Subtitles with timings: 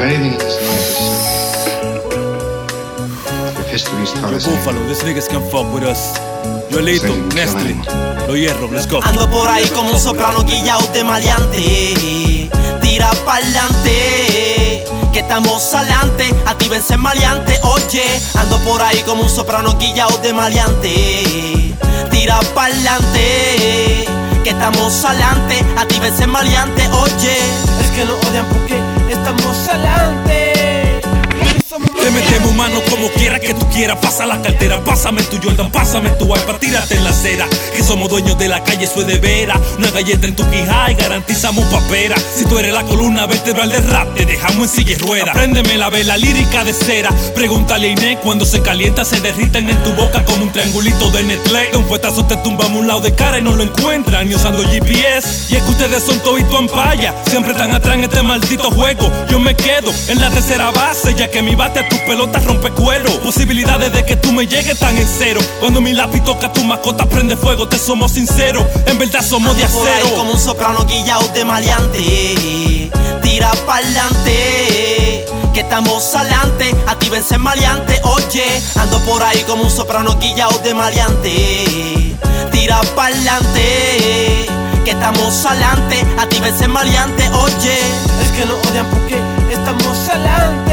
[0.00, 1.20] Anything in this life is
[3.60, 6.16] if history's taught Yo us Buffalo, these niggas can fuck with us.
[6.70, 7.76] Joelito, Nestri,
[8.26, 9.00] Lo Hierro, let's go.
[9.02, 12.48] Ando por ahí como un soprano guillao de maleante.
[12.80, 16.34] Tira pa'lante, que estamos adelante.
[16.46, 18.04] Actívense maleante, oye.
[18.38, 21.74] Ando por ahí como un soprano guillao de maleante.
[22.10, 24.06] Tira pa'lante,
[24.44, 25.62] que estamos adelante.
[25.76, 27.36] Actívense maleante, oye.
[27.82, 30.39] Es que no odian porque estamos adelante.
[32.30, 33.98] Te metemos mano como quiera que tú quieras.
[34.00, 37.46] Pasa la cartera, pásame tu Jordan, pásame tu iPad, tírate en la acera.
[37.74, 39.58] Que somos dueños de la calle, eso es de vera.
[39.78, 42.14] Una galleta en tu quijá y garantizamos papera.
[42.36, 45.32] Si tú eres la columna vertebral del rap, te dejamos en silla y rueda.
[45.32, 47.10] Préndeme la vela lírica de cera.
[47.34, 51.24] Pregúntale a Inés cuando se calienta, se derriten en tu boca como un triangulito de
[51.24, 51.76] Nestlé.
[51.76, 54.28] Un fuetazo te tumbamos un lado de cara y no lo encuentran.
[54.28, 55.52] Ni usando GPS.
[55.52, 57.12] Y es que ustedes son todito en paya.
[57.28, 59.10] Siempre están atrás en este maldito juego.
[59.28, 62.70] Yo me quedo en la tercera base, ya que mi bate a tu pelota rompe
[62.72, 63.10] cuero.
[63.20, 65.40] Posibilidades de que tú me llegues tan en cero.
[65.60, 67.66] Cuando mi lápiz toca tu mascota, prende fuego.
[67.66, 68.64] Te somos sinceros.
[68.86, 70.16] En verdad somos de Por ahí acero.
[70.16, 72.90] como un soprano guillao de maleante.
[73.22, 76.74] Tira pa'lante, que estamos adelante.
[76.86, 78.44] Actívense maleante, oye.
[78.76, 82.16] Ando por ahí como un soprano guillao de maleante.
[82.52, 84.46] Tira pa'lante,
[84.84, 86.04] que estamos adelante.
[86.18, 87.78] Actívense maleante, oye.
[88.22, 89.16] Es que no odian porque
[89.54, 90.69] estamos adelante.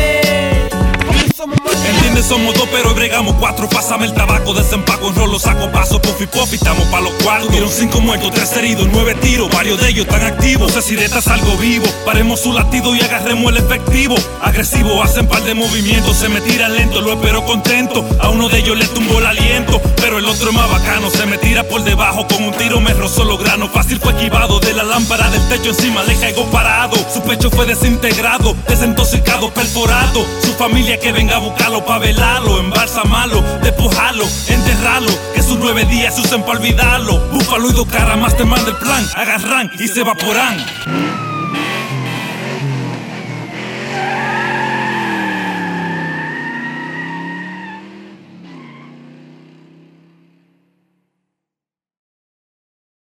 [2.24, 3.70] Somos dos, pero bregamos cuatro.
[3.70, 7.48] Pásame el tabaco, desempaco, enrolo, saco, paso, puff y puff y estamos pa' los cuatro.
[7.48, 9.50] Tuvieron cinco muertos, tres heridos, nueve tiros.
[9.50, 10.76] Varios de ellos están activos.
[10.76, 11.86] No sé si de estas algo vivo.
[12.06, 14.16] Paremos su latido y agarremos el efectivo.
[14.42, 16.18] Agresivo, hacen par de movimientos.
[16.18, 18.06] Se me tira lento, lo espero contento.
[18.20, 19.82] A uno de ellos le tumbó el aliento.
[19.98, 21.10] Pero el otro es más bacano.
[21.10, 22.28] Se me tira por debajo.
[22.28, 23.70] Con un tiro me rozó los granos.
[23.72, 24.60] Fácil fue esquivado.
[24.60, 26.98] De la lámpara del techo encima le caigo parado.
[27.14, 30.26] Su pecho fue desintegrado, desintoxicado, perforado.
[30.42, 35.12] Su familia que venga a buscarlo pa' velarlo, embalsamarlo, despojarlo, enterrarlo.
[35.36, 37.20] Que sus nueve días se usen pa' olvidarlo.
[37.32, 39.06] Búfalo y dos caras más te manda el plan.
[39.16, 41.27] Agarran y se evaporan.